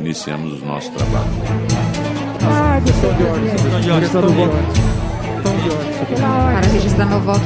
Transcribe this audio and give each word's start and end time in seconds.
Iniciamos 0.00 0.62
o 0.62 0.66
nosso 0.66 0.90
trabalho. 0.92 1.26
Ah, 2.42 2.80
questão 2.84 3.12
de 3.14 3.24
ordem. 3.24 3.50
Questão 3.50 3.80
de 3.80 3.90
ordem. 3.90 4.00
Questão 4.00 4.22
de 4.22 4.40
ordem. 4.40 4.86
Para 6.20 6.68
registrar 6.72 7.06
meu 7.06 7.20
voto. 7.20 7.42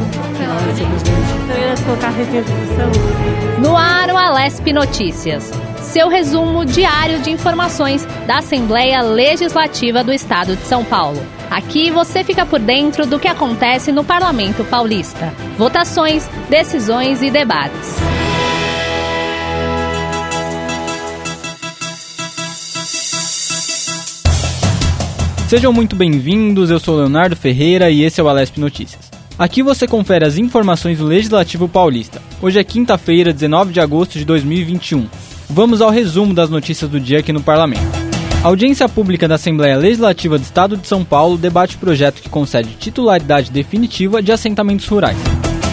Eu 1.48 1.68
ia 1.68 1.74
colocar 1.84 2.10
requisição. 2.10 2.90
No 3.62 3.76
ar, 3.76 4.10
o 4.10 4.16
Alesp 4.16 4.72
Notícias. 4.72 5.50
Seu 5.80 6.08
resumo 6.08 6.64
diário 6.64 7.20
de 7.20 7.30
informações 7.30 8.06
da 8.26 8.38
Assembleia 8.38 9.00
Legislativa 9.00 10.04
do 10.04 10.12
Estado 10.12 10.54
de 10.54 10.62
São 10.62 10.84
Paulo. 10.84 11.20
Aqui 11.50 11.90
você 11.90 12.22
fica 12.22 12.44
por 12.46 12.60
dentro 12.60 13.06
do 13.06 13.18
que 13.18 13.26
acontece 13.26 13.90
no 13.90 14.04
Parlamento 14.04 14.64
Paulista. 14.64 15.32
Votações, 15.56 16.28
decisões 16.48 17.22
e 17.22 17.30
debates. 17.30 18.09
Sejam 25.50 25.72
muito 25.72 25.96
bem-vindos, 25.96 26.70
eu 26.70 26.78
sou 26.78 26.96
Leonardo 26.96 27.34
Ferreira 27.34 27.90
e 27.90 28.04
esse 28.04 28.20
é 28.20 28.22
o 28.22 28.28
Alesp 28.28 28.60
Notícias. 28.60 29.10
Aqui 29.36 29.64
você 29.64 29.84
confere 29.84 30.24
as 30.24 30.38
informações 30.38 30.98
do 30.98 31.04
Legislativo 31.06 31.68
Paulista. 31.68 32.22
Hoje 32.40 32.60
é 32.60 32.62
quinta-feira, 32.62 33.32
19 33.32 33.72
de 33.72 33.80
agosto 33.80 34.16
de 34.16 34.24
2021. 34.24 35.08
Vamos 35.48 35.82
ao 35.82 35.90
resumo 35.90 36.32
das 36.32 36.48
notícias 36.50 36.88
do 36.88 37.00
dia 37.00 37.18
aqui 37.18 37.32
no 37.32 37.42
Parlamento. 37.42 37.82
A 38.44 38.46
audiência 38.46 38.88
pública 38.88 39.26
da 39.26 39.34
Assembleia 39.34 39.76
Legislativa 39.76 40.38
do 40.38 40.42
Estado 40.44 40.76
de 40.76 40.86
São 40.86 41.04
Paulo 41.04 41.36
debate 41.36 41.74
o 41.74 41.80
projeto 41.80 42.22
que 42.22 42.28
concede 42.28 42.76
titularidade 42.78 43.50
definitiva 43.50 44.22
de 44.22 44.30
assentamentos 44.30 44.86
rurais. 44.86 45.18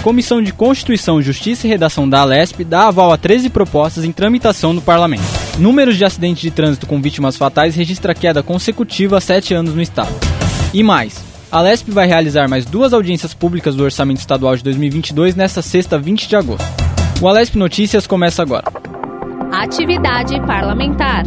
Comissão 0.02 0.42
de 0.42 0.52
Constituição, 0.54 1.22
Justiça 1.22 1.68
e 1.68 1.70
Redação 1.70 2.10
da 2.10 2.22
Alesp 2.22 2.64
dá 2.64 2.88
aval 2.88 3.14
a 3.14 3.18
13 3.18 3.52
propostas 3.52 4.04
em 4.04 4.12
tramitação 4.12 4.74
no 4.74 4.82
Parlamento. 4.82 5.47
Números 5.60 5.98
de 5.98 6.06
acidentes 6.06 6.42
de 6.42 6.52
trânsito 6.52 6.86
com 6.86 7.02
vítimas 7.02 7.36
fatais 7.36 7.76
registra 7.76 8.14
queda 8.14 8.44
consecutiva 8.44 9.18
há 9.18 9.22
sete 9.22 9.56
anos 9.56 9.74
no 9.74 9.82
estado. 9.82 10.14
E 10.72 10.84
mais, 10.84 11.24
a 11.52 11.58
Alesp 11.58 11.90
vai 11.90 12.06
realizar 12.06 12.48
mais 12.48 12.64
duas 12.64 12.94
audiências 12.94 13.34
públicas 13.34 13.76
do 13.76 13.84
Orçamento 13.84 14.20
Estadual 14.20 14.56
de 14.56 14.64
2022 14.64 15.36
nesta 15.36 15.64
sexta, 15.64 15.98
20 15.98 16.28
de 16.28 16.36
agosto. 16.36 16.66
O 17.20 17.28
Alesp 17.28 17.56
Notícias 17.56 18.06
começa 18.06 18.44
agora. 18.44 18.66
Atividade 19.52 20.40
parlamentar. 20.46 21.24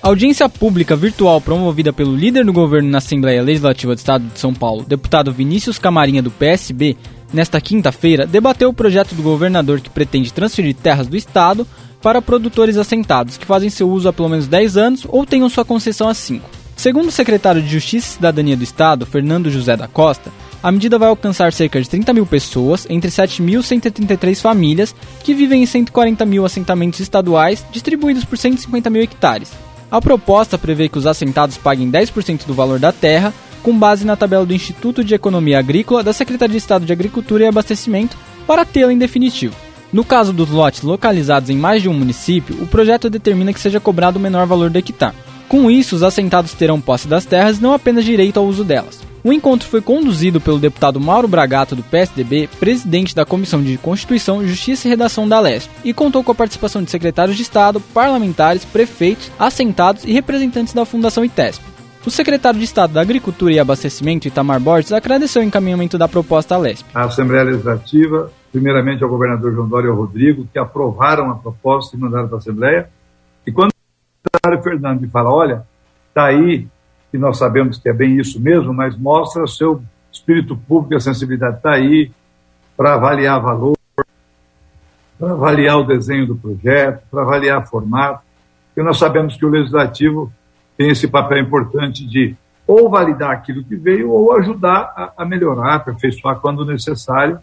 A 0.00 0.08
audiência 0.08 0.48
pública 0.50 0.94
virtual 0.94 1.40
promovida 1.40 1.90
pelo 1.90 2.14
líder 2.14 2.44
do 2.44 2.52
governo 2.52 2.90
na 2.90 2.98
Assembleia 2.98 3.42
Legislativa 3.42 3.94
do 3.94 3.98
Estado 3.98 4.24
de 4.32 4.38
São 4.38 4.52
Paulo, 4.52 4.84
deputado 4.84 5.32
Vinícius 5.32 5.78
Camarinha 5.78 6.22
do 6.22 6.30
PSB, 6.30 6.96
nesta 7.34 7.60
quinta-feira, 7.60 8.26
debateu 8.26 8.68
o 8.68 8.74
projeto 8.74 9.14
do 9.14 9.22
governador 9.22 9.80
que 9.80 9.90
pretende 9.90 10.32
transferir 10.32 10.74
terras 10.74 11.06
do 11.06 11.16
Estado 11.16 11.66
para 12.00 12.22
produtores 12.22 12.76
assentados 12.76 13.36
que 13.36 13.46
fazem 13.46 13.70
seu 13.70 13.88
uso 13.90 14.08
há 14.08 14.12
pelo 14.12 14.28
menos 14.28 14.46
10 14.46 14.76
anos 14.76 15.06
ou 15.08 15.26
tenham 15.26 15.48
sua 15.48 15.64
concessão 15.64 16.08
há 16.08 16.14
5. 16.14 16.48
Segundo 16.76 17.08
o 17.08 17.12
secretário 17.12 17.62
de 17.62 17.68
Justiça 17.68 18.06
e 18.06 18.10
Cidadania 18.16 18.56
do 18.56 18.64
Estado, 18.64 19.06
Fernando 19.06 19.50
José 19.50 19.76
da 19.76 19.88
Costa, 19.88 20.30
a 20.62 20.72
medida 20.72 20.98
vai 20.98 21.08
alcançar 21.08 21.52
cerca 21.52 21.80
de 21.80 21.88
30 21.88 22.12
mil 22.12 22.26
pessoas, 22.26 22.86
entre 22.88 23.10
7.133 23.10 24.40
famílias, 24.40 24.94
que 25.22 25.34
vivem 25.34 25.62
em 25.62 25.66
140 25.66 26.24
mil 26.24 26.44
assentamentos 26.44 27.00
estaduais, 27.00 27.64
distribuídos 27.70 28.24
por 28.24 28.38
150 28.38 28.90
mil 28.90 29.02
hectares. 29.02 29.52
A 29.90 30.00
proposta 30.00 30.58
prevê 30.58 30.88
que 30.88 30.98
os 30.98 31.06
assentados 31.06 31.56
paguem 31.56 31.90
10% 31.90 32.46
do 32.46 32.54
valor 32.54 32.78
da 32.78 32.92
terra, 32.92 33.32
com 33.64 33.76
base 33.76 34.04
na 34.04 34.14
tabela 34.14 34.44
do 34.44 34.52
Instituto 34.52 35.02
de 35.02 35.14
Economia 35.14 35.58
Agrícola 35.58 36.02
da 36.02 36.12
Secretaria 36.12 36.52
de 36.52 36.58
Estado 36.58 36.84
de 36.84 36.92
Agricultura 36.92 37.44
e 37.44 37.46
Abastecimento, 37.48 38.16
para 38.46 38.64
tê-la 38.64 38.92
em 38.92 38.98
definitivo. 38.98 39.56
No 39.90 40.04
caso 40.04 40.34
dos 40.34 40.50
lotes 40.50 40.82
localizados 40.82 41.48
em 41.48 41.56
mais 41.56 41.80
de 41.80 41.88
um 41.88 41.94
município, 41.94 42.62
o 42.62 42.66
projeto 42.66 43.08
determina 43.08 43.54
que 43.54 43.60
seja 43.60 43.80
cobrado 43.80 44.18
o 44.18 44.22
menor 44.22 44.46
valor 44.46 44.68
do 44.68 44.78
hectare. 44.78 45.16
Com 45.48 45.70
isso, 45.70 45.96
os 45.96 46.02
assentados 46.02 46.52
terão 46.52 46.80
posse 46.80 47.08
das 47.08 47.24
terras 47.24 47.58
e 47.58 47.62
não 47.62 47.72
apenas 47.72 48.04
direito 48.04 48.38
ao 48.38 48.44
uso 48.44 48.64
delas. 48.64 49.00
O 49.22 49.32
encontro 49.32 49.66
foi 49.66 49.80
conduzido 49.80 50.42
pelo 50.42 50.58
deputado 50.58 51.00
Mauro 51.00 51.26
Bragato, 51.26 51.74
do 51.74 51.82
PSDB, 51.82 52.50
presidente 52.60 53.14
da 53.14 53.24
Comissão 53.24 53.62
de 53.62 53.78
Constituição, 53.78 54.46
Justiça 54.46 54.86
e 54.86 54.90
Redação 54.90 55.26
da 55.26 55.40
Lesp, 55.40 55.70
e 55.82 55.94
contou 55.94 56.22
com 56.22 56.32
a 56.32 56.34
participação 56.34 56.82
de 56.82 56.90
secretários 56.90 57.34
de 57.34 57.42
Estado, 57.42 57.80
parlamentares, 57.80 58.66
prefeitos, 58.66 59.30
assentados 59.38 60.04
e 60.04 60.12
representantes 60.12 60.74
da 60.74 60.84
Fundação 60.84 61.24
ITESP. 61.24 61.73
O 62.06 62.10
secretário 62.10 62.58
de 62.58 62.66
Estado 62.66 62.92
da 62.92 63.00
Agricultura 63.00 63.54
e 63.54 63.58
Abastecimento, 63.58 64.28
Itamar 64.28 64.60
Borges, 64.60 64.92
agradeceu 64.92 65.40
o 65.40 65.44
encaminhamento 65.44 65.96
da 65.96 66.06
proposta 66.06 66.54
à 66.54 66.58
Lesp. 66.58 66.84
A 66.94 67.04
Assembleia 67.04 67.44
Legislativa, 67.44 68.30
primeiramente 68.52 69.02
ao 69.02 69.08
governador 69.08 69.54
João 69.54 69.66
Dória 69.66 69.86
e 69.86 69.90
ao 69.90 69.96
Rodrigo, 69.96 70.46
que 70.52 70.58
aprovaram 70.58 71.30
a 71.30 71.34
proposta 71.34 71.96
e 71.96 71.98
mandaram 71.98 72.28
para 72.28 72.36
a 72.36 72.40
Assembleia, 72.40 72.90
e 73.46 73.50
quando 73.50 73.70
o 73.70 73.74
secretário 74.22 74.62
Fernando 74.62 75.10
fala, 75.10 75.32
olha, 75.32 75.66
está 76.08 76.26
aí 76.26 76.68
que 77.10 77.16
nós 77.16 77.38
sabemos 77.38 77.78
que 77.78 77.88
é 77.88 77.92
bem 77.94 78.18
isso 78.18 78.38
mesmo, 78.38 78.74
mas 78.74 78.94
mostra 78.98 79.46
seu 79.46 79.82
espírito 80.12 80.54
público, 80.54 80.96
a 80.96 81.00
sensibilidade 81.00 81.56
está 81.56 81.72
aí 81.72 82.10
para 82.76 82.94
avaliar 82.94 83.40
valor, 83.40 83.78
para 85.18 85.32
avaliar 85.32 85.78
o 85.78 85.84
desenho 85.84 86.26
do 86.26 86.36
projeto, 86.36 87.02
para 87.10 87.22
avaliar 87.22 87.66
formato, 87.66 88.22
porque 88.66 88.86
nós 88.86 88.98
sabemos 88.98 89.38
que 89.38 89.46
o 89.46 89.48
legislativo 89.48 90.30
tem 90.76 90.90
esse 90.90 91.08
papel 91.08 91.38
importante 91.38 92.06
de 92.06 92.36
ou 92.66 92.88
validar 92.88 93.30
aquilo 93.30 93.62
que 93.62 93.76
veio 93.76 94.10
ou 94.10 94.32
ajudar 94.36 94.92
a, 94.96 95.22
a 95.22 95.24
melhorar, 95.24 95.76
aperfeiçoar 95.76 96.40
quando 96.40 96.64
necessário, 96.64 97.38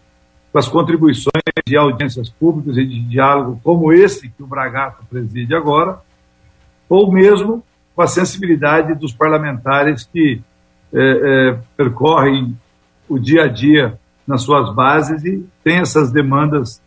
com 0.52 0.58
as 0.58 0.68
contribuições 0.68 1.42
de 1.66 1.78
audiências 1.78 2.30
públicas 2.30 2.78
e 2.78 2.86
de 2.86 3.02
diálogo 3.02 3.60
como 3.64 3.94
esse 3.94 4.30
que 4.30 4.44
o 4.44 4.48
Bragato 4.48 5.04
preside 5.10 5.56
agora, 5.56 6.00
ou 6.90 7.12
mesmo 7.12 7.64
com 7.96 8.02
a 8.02 8.08
sensibilidade 8.08 8.96
dos 8.96 9.14
parlamentares 9.14 10.04
que 10.04 10.42
é, 10.94 11.00
é, 11.00 11.60
percorrem 11.78 12.58
o 13.08 13.18
dia 13.18 13.44
a 13.44 13.48
dia 13.48 13.98
nas 14.28 14.42
suas 14.42 14.74
bases 14.74 15.24
e 15.24 15.46
têm 15.64 15.80
essas 15.80 16.12
demandas 16.12 16.82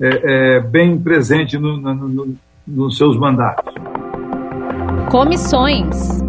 é, 0.00 0.60
bem 0.60 0.98
presentes 0.98 1.60
no, 1.60 1.76
no, 1.76 1.94
no, 1.94 2.36
nos 2.66 2.96
seus 2.96 3.16
mandatos. 3.18 4.01
Comissões. 5.12 6.22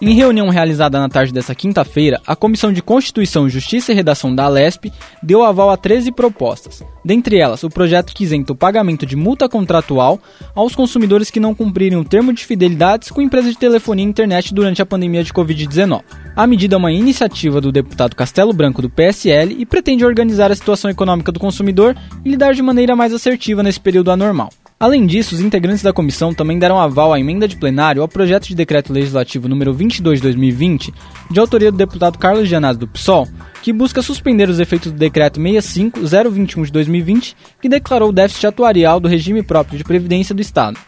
Em 0.00 0.14
reunião 0.14 0.48
realizada 0.48 1.00
na 1.00 1.08
tarde 1.08 1.32
desta 1.32 1.56
quinta-feira, 1.56 2.20
a 2.24 2.36
Comissão 2.36 2.72
de 2.72 2.80
Constituição, 2.80 3.48
Justiça 3.48 3.90
e 3.90 3.96
Redação 3.96 4.32
da 4.32 4.44
Alesp 4.44 4.92
deu 5.20 5.42
aval 5.42 5.70
a 5.70 5.76
13 5.76 6.12
propostas. 6.12 6.84
Dentre 7.04 7.36
elas, 7.36 7.64
o 7.64 7.68
projeto 7.68 8.14
que 8.14 8.22
isenta 8.22 8.52
o 8.52 8.56
pagamento 8.56 9.04
de 9.04 9.16
multa 9.16 9.48
contratual 9.48 10.20
aos 10.54 10.76
consumidores 10.76 11.32
que 11.32 11.40
não 11.40 11.52
cumprirem 11.52 11.98
o 11.98 12.04
termo 12.04 12.32
de 12.32 12.46
fidelidades 12.46 13.10
com 13.10 13.20
empresas 13.20 13.50
de 13.50 13.58
telefonia 13.58 14.04
e 14.04 14.08
internet 14.08 14.54
durante 14.54 14.80
a 14.80 14.86
pandemia 14.86 15.24
de 15.24 15.32
Covid-19. 15.32 16.02
A 16.36 16.46
medida 16.46 16.76
é 16.76 16.78
uma 16.78 16.92
iniciativa 16.92 17.60
do 17.60 17.72
deputado 17.72 18.14
Castelo 18.14 18.52
Branco 18.52 18.80
do 18.80 18.88
PSL 18.88 19.56
e 19.58 19.66
pretende 19.66 20.04
organizar 20.04 20.52
a 20.52 20.54
situação 20.54 20.88
econômica 20.88 21.32
do 21.32 21.40
consumidor 21.40 21.96
e 22.24 22.30
lidar 22.30 22.54
de 22.54 22.62
maneira 22.62 22.94
mais 22.94 23.12
assertiva 23.12 23.64
nesse 23.64 23.80
período 23.80 24.12
anormal. 24.12 24.50
Além 24.80 25.06
disso, 25.06 25.34
os 25.34 25.40
integrantes 25.40 25.82
da 25.82 25.92
comissão 25.92 26.32
também 26.32 26.56
deram 26.56 26.78
aval 26.78 27.12
à 27.12 27.18
emenda 27.18 27.48
de 27.48 27.56
plenário 27.56 28.00
ao 28.00 28.06
projeto 28.06 28.46
de 28.46 28.54
decreto 28.54 28.92
legislativo 28.92 29.48
número 29.48 29.74
22 29.74 30.20
de 30.20 30.22
2020, 30.22 30.94
de 31.28 31.40
autoria 31.40 31.72
do 31.72 31.76
deputado 31.76 32.16
Carlos 32.16 32.48
Gianazzi 32.48 32.78
do 32.78 32.86
PSOL, 32.86 33.26
que 33.60 33.72
busca 33.72 34.00
suspender 34.00 34.48
os 34.48 34.60
efeitos 34.60 34.92
do 34.92 34.96
decreto 34.96 35.40
65021 35.40 36.62
de 36.62 36.70
2020, 36.70 37.36
que 37.60 37.68
declarou 37.68 38.10
o 38.10 38.12
déficit 38.12 38.46
atuarial 38.46 39.00
do 39.00 39.08
regime 39.08 39.42
próprio 39.42 39.76
de 39.76 39.82
previdência 39.82 40.32
do 40.32 40.40
Estado. 40.40 40.78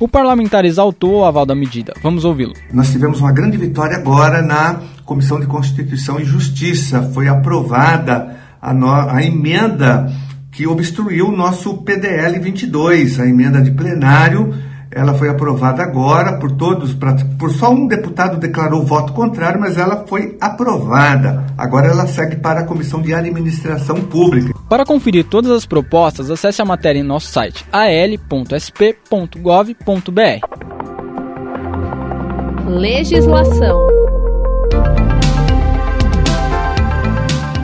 O 0.00 0.08
parlamentar 0.08 0.64
exaltou 0.64 1.20
o 1.20 1.24
aval 1.26 1.44
da 1.44 1.54
medida. 1.54 1.92
Vamos 2.02 2.24
ouvi-lo. 2.24 2.54
Nós 2.72 2.90
tivemos 2.90 3.20
uma 3.20 3.30
grande 3.30 3.58
vitória 3.58 3.98
agora 3.98 4.40
na 4.40 4.80
Comissão 5.04 5.38
de 5.38 5.46
Constituição 5.46 6.18
e 6.18 6.24
Justiça. 6.24 7.02
Foi 7.12 7.28
aprovada 7.28 8.36
a, 8.60 8.72
no... 8.72 8.90
a 8.90 9.22
emenda 9.22 10.10
que 10.58 10.66
obstruiu 10.66 11.28
o 11.28 11.36
nosso 11.36 11.72
PDL 11.84 12.36
22, 12.40 13.20
a 13.20 13.26
emenda 13.28 13.62
de 13.62 13.70
plenário. 13.70 14.52
Ela 14.90 15.14
foi 15.14 15.28
aprovada 15.28 15.84
agora 15.84 16.36
por 16.40 16.50
todos, 16.50 16.96
por 17.38 17.52
só 17.52 17.70
um 17.70 17.86
deputado 17.86 18.38
declarou 18.38 18.84
voto 18.84 19.12
contrário, 19.12 19.60
mas 19.60 19.78
ela 19.78 20.04
foi 20.08 20.36
aprovada. 20.40 21.46
Agora 21.56 21.86
ela 21.86 22.08
segue 22.08 22.34
para 22.34 22.62
a 22.62 22.64
Comissão 22.64 23.00
de 23.00 23.14
Administração 23.14 24.00
Pública. 24.00 24.52
Para 24.68 24.84
conferir 24.84 25.26
todas 25.26 25.52
as 25.52 25.64
propostas, 25.64 26.28
acesse 26.28 26.60
a 26.60 26.64
matéria 26.64 26.98
em 26.98 27.04
nosso 27.04 27.28
site 27.28 27.64
al.sp.gov.br. 27.70 28.98
Legislação. 32.66 33.97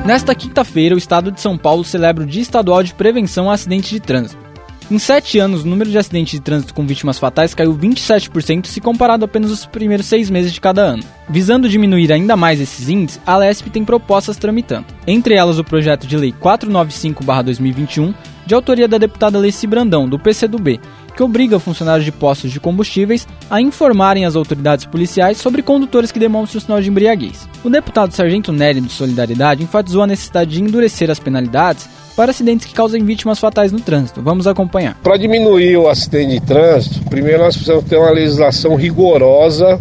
Nesta 0.04 0.34
quinta-feira, 0.34 0.94
o 0.94 0.98
Estado 0.98 1.32
de 1.32 1.40
São 1.40 1.56
Paulo 1.56 1.82
celebra 1.82 2.24
o 2.24 2.26
Dia 2.26 2.42
Estadual 2.42 2.82
de 2.82 2.92
Prevenção 2.92 3.50
a 3.50 3.54
Acidentes 3.54 3.88
de 3.88 4.00
Trânsito. 4.00 4.44
Em 4.90 4.98
sete 4.98 5.38
anos, 5.38 5.64
o 5.64 5.66
número 5.66 5.88
de 5.90 5.96
acidentes 5.96 6.32
de 6.32 6.40
trânsito 6.40 6.74
com 6.74 6.86
vítimas 6.86 7.18
fatais 7.18 7.54
caiu 7.54 7.74
27% 7.74 8.66
se 8.66 8.82
comparado 8.82 9.24
apenas 9.24 9.50
os 9.50 9.64
primeiros 9.64 10.04
seis 10.04 10.28
meses 10.28 10.52
de 10.52 10.60
cada 10.60 10.82
ano. 10.82 11.02
Visando 11.26 11.70
diminuir 11.70 12.12
ainda 12.12 12.36
mais 12.36 12.60
esses 12.60 12.90
índices, 12.90 13.18
a 13.24 13.34
LESP 13.38 13.70
tem 13.70 13.82
propostas 13.82 14.36
tramitando. 14.36 14.84
Entre 15.06 15.36
elas, 15.36 15.58
o 15.58 15.64
projeto 15.64 16.06
de 16.06 16.18
lei 16.18 16.34
495-2021, 16.38 18.14
de 18.46 18.54
autoria 18.54 18.88
da 18.88 18.98
deputada 18.98 19.38
Leci 19.38 19.66
Brandão, 19.66 20.08
do 20.08 20.18
PCdoB, 20.18 20.80
que 21.16 21.22
obriga 21.22 21.58
funcionários 21.58 22.04
de 22.04 22.12
postos 22.12 22.50
de 22.50 22.60
combustíveis 22.60 23.26
a 23.48 23.60
informarem 23.60 24.24
as 24.24 24.36
autoridades 24.36 24.84
policiais 24.84 25.38
sobre 25.38 25.62
condutores 25.62 26.10
que 26.10 26.18
demonstram 26.18 26.60
sinal 26.60 26.80
de 26.80 26.90
embriaguez. 26.90 27.48
O 27.62 27.70
deputado 27.70 28.12
Sargento 28.12 28.52
Nery, 28.52 28.80
do 28.80 28.90
Solidariedade, 28.90 29.62
enfatizou 29.62 30.02
a 30.02 30.06
necessidade 30.06 30.50
de 30.50 30.62
endurecer 30.62 31.10
as 31.10 31.20
penalidades 31.20 31.88
para 32.16 32.30
acidentes 32.30 32.66
que 32.66 32.74
causem 32.74 33.04
vítimas 33.04 33.38
fatais 33.38 33.72
no 33.72 33.80
trânsito. 33.80 34.22
Vamos 34.22 34.46
acompanhar. 34.46 34.96
Para 35.02 35.16
diminuir 35.16 35.76
o 35.76 35.88
acidente 35.88 36.32
de 36.32 36.40
trânsito, 36.40 37.02
primeiro 37.08 37.42
nós 37.42 37.56
precisamos 37.56 37.84
ter 37.84 37.96
uma 37.96 38.10
legislação 38.10 38.76
rigorosa 38.76 39.80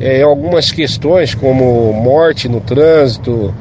é, 0.00 0.20
em 0.20 0.22
algumas 0.22 0.72
questões, 0.72 1.34
como 1.34 1.92
morte 1.92 2.48
no 2.48 2.60
trânsito, 2.60 3.54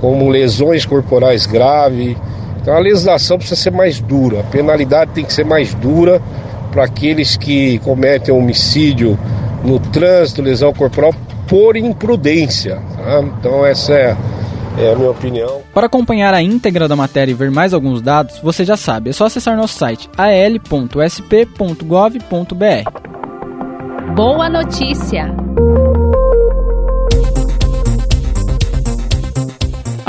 como 0.00 0.28
lesões 0.28 0.86
corporais 0.86 1.46
graves. 1.46 2.16
Então 2.60 2.74
a 2.74 2.78
legislação 2.78 3.38
precisa 3.38 3.60
ser 3.60 3.70
mais 3.70 4.00
dura, 4.00 4.40
a 4.40 4.44
penalidade 4.44 5.12
tem 5.12 5.24
que 5.24 5.32
ser 5.32 5.44
mais 5.44 5.72
dura 5.74 6.20
para 6.70 6.84
aqueles 6.84 7.36
que 7.36 7.78
cometem 7.80 8.32
homicídio 8.34 9.18
no 9.64 9.78
trânsito, 9.78 10.42
lesão 10.42 10.72
corporal, 10.72 11.14
por 11.48 11.76
imprudência. 11.76 12.80
Tá? 12.96 13.20
Então 13.20 13.66
essa 13.66 13.92
é, 13.92 14.16
é 14.78 14.92
a 14.92 14.96
minha 14.96 15.10
opinião. 15.10 15.62
Para 15.74 15.86
acompanhar 15.86 16.32
a 16.34 16.42
íntegra 16.42 16.86
da 16.86 16.94
matéria 16.94 17.32
e 17.32 17.34
ver 17.34 17.50
mais 17.50 17.74
alguns 17.74 18.00
dados, 18.00 18.38
você 18.40 18.64
já 18.64 18.76
sabe, 18.76 19.10
é 19.10 19.12
só 19.12 19.26
acessar 19.26 19.56
nosso 19.56 19.78
site 19.78 20.08
al.sp.gov.br. 20.16 21.00
Boa 24.14 24.48
notícia! 24.48 25.34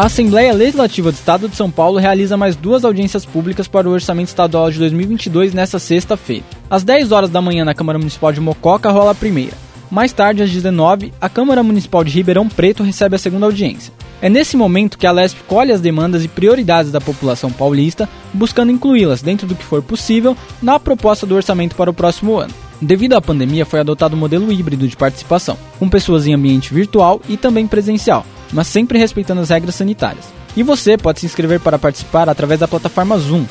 A 0.01 0.05
Assembleia 0.05 0.51
Legislativa 0.51 1.11
do 1.11 1.13
Estado 1.13 1.47
de 1.47 1.55
São 1.55 1.69
Paulo 1.69 1.99
realiza 1.99 2.35
mais 2.35 2.55
duas 2.55 2.83
audiências 2.83 3.23
públicas 3.23 3.67
para 3.67 3.87
o 3.87 3.91
Orçamento 3.91 4.29
Estadual 4.29 4.71
de 4.71 4.79
2022 4.79 5.53
nesta 5.53 5.77
sexta-feira. 5.77 6.43
Às 6.67 6.83
10 6.83 7.11
horas 7.11 7.29
da 7.29 7.39
manhã 7.39 7.63
na 7.63 7.75
Câmara 7.75 7.99
Municipal 7.99 8.33
de 8.33 8.41
Mococa 8.41 8.89
rola 8.89 9.11
a 9.11 9.13
primeira. 9.13 9.53
Mais 9.91 10.11
tarde, 10.11 10.41
às 10.41 10.49
19, 10.49 11.13
a 11.21 11.29
Câmara 11.29 11.61
Municipal 11.61 12.03
de 12.03 12.13
Ribeirão 12.13 12.49
Preto 12.49 12.81
recebe 12.81 13.15
a 13.15 13.19
segunda 13.19 13.45
audiência. 13.45 13.93
É 14.23 14.27
nesse 14.27 14.57
momento 14.57 14.97
que 14.97 15.05
a 15.05 15.11
LESP 15.11 15.43
colhe 15.43 15.71
as 15.71 15.81
demandas 15.81 16.25
e 16.25 16.27
prioridades 16.27 16.91
da 16.91 16.99
população 16.99 17.51
paulista, 17.51 18.09
buscando 18.33 18.71
incluí-las, 18.71 19.21
dentro 19.21 19.45
do 19.45 19.53
que 19.53 19.63
for 19.63 19.83
possível, 19.83 20.35
na 20.63 20.79
proposta 20.79 21.27
do 21.27 21.35
orçamento 21.35 21.75
para 21.75 21.91
o 21.91 21.93
próximo 21.93 22.39
ano. 22.39 22.55
Devido 22.81 23.13
à 23.13 23.21
pandemia, 23.21 23.67
foi 23.67 23.79
adotado 23.79 24.15
o 24.15 24.17
um 24.17 24.19
modelo 24.19 24.51
híbrido 24.51 24.87
de 24.87 24.97
participação, 24.97 25.59
com 25.77 25.87
pessoas 25.87 26.25
em 26.25 26.33
ambiente 26.33 26.73
virtual 26.73 27.21
e 27.29 27.37
também 27.37 27.67
presencial, 27.67 28.25
mas 28.51 28.67
sempre 28.67 28.99
respeitando 28.99 29.41
as 29.41 29.49
regras 29.49 29.75
sanitárias. 29.75 30.25
E 30.55 30.63
você 30.63 30.97
pode 30.97 31.19
se 31.19 31.25
inscrever 31.25 31.59
para 31.59 31.79
participar 31.79 32.29
através 32.29 32.59
da 32.59 32.67
plataforma 32.67 33.17
Zoom. 33.17 33.45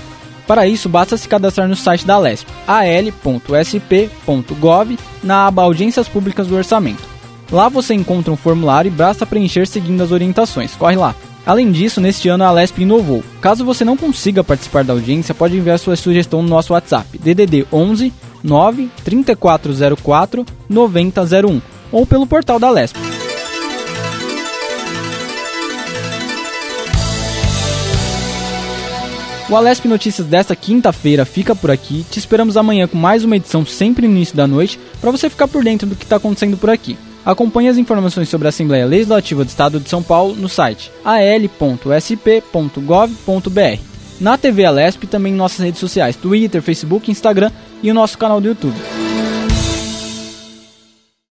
Para 0.47 0.67
isso, 0.67 0.89
basta 0.89 1.17
se 1.17 1.29
cadastrar 1.29 1.69
no 1.69 1.77
site 1.77 2.07
da 2.07 2.19
LESP, 2.19 2.51
al.sp.gov, 2.67 4.09
na 5.23 5.47
aba 5.47 5.63
Audiências 5.63 6.09
Públicas 6.09 6.47
do 6.49 6.57
Orçamento. 6.57 7.03
Lá 7.53 7.69
você 7.69 7.95
encontra 7.95 8.33
um 8.33 8.37
formulário 8.37 8.89
e 8.89 8.93
basta 8.93 9.27
preencher 9.27 9.67
seguindo 9.67 10.03
as 10.03 10.13
orientações. 10.13 10.75
Corre 10.75 10.97
lá! 10.97 11.15
Além 11.47 11.73
disso, 11.73 12.01
neste 12.01 12.29
ano 12.29 12.45
a 12.45 12.51
LESP 12.51 12.83
inovou. 12.83 13.25
Caso 13.41 13.65
você 13.65 13.85
não 13.85 13.97
consiga 13.97 14.45
participar 14.45 14.85
da 14.85 14.93
audiência, 14.93 15.35
pode 15.35 15.57
enviar 15.57 15.79
sua 15.79 15.97
sugestão 15.97 16.43
no 16.43 16.49
nosso 16.49 16.73
WhatsApp, 16.73 17.19
DDD 17.19 17.67
11 17.73 18.13
9 18.43 18.91
3404 19.05 20.47
9001 20.69 21.61
ou 21.93 22.07
pelo 22.07 22.27
portal 22.27 22.59
da 22.59 22.71
LESP. 22.71 23.10
O 29.51 29.57
Alesp 29.57 29.89
Notícias 29.89 30.29
desta 30.29 30.55
quinta-feira 30.55 31.25
fica 31.25 31.57
por 31.57 31.73
aqui. 31.73 32.07
Te 32.09 32.21
esperamos 32.21 32.57
amanhã 32.57 32.87
com 32.87 32.97
mais 32.97 33.25
uma 33.25 33.35
edição 33.35 33.67
sempre 33.67 34.07
no 34.07 34.15
início 34.15 34.37
da 34.37 34.47
noite 34.47 34.79
para 35.01 35.11
você 35.11 35.29
ficar 35.29 35.49
por 35.49 35.65
dentro 35.65 35.89
do 35.89 35.97
que 35.97 36.05
está 36.05 36.17
acontecendo 36.17 36.57
por 36.57 36.71
aqui. 36.71 36.97
Acompanhe 37.25 37.69
as 37.69 37.77
informações 37.77 38.29
sobre 38.29 38.47
a 38.47 38.51
Assembleia 38.51 38.87
Legislativa 38.87 39.45
do 39.45 39.49
Estado 39.49 39.81
de 39.81 39.89
São 39.89 40.05
Paulo 40.05 40.37
no 40.37 40.49
site 40.49 40.93
al.sp.gov.br. 41.05 41.91
Na 44.21 44.39
TV 44.39 44.65
Alesp 44.65 45.03
também 45.09 45.33
em 45.33 45.37
nossas 45.37 45.59
redes 45.59 45.81
sociais, 45.81 46.15
Twitter, 46.15 46.63
Facebook, 46.63 47.11
Instagram 47.11 47.51
e 47.83 47.91
o 47.91 47.95
nosso 47.95 48.17
canal 48.17 48.41
do 48.41 48.47
YouTube. 48.47 49.00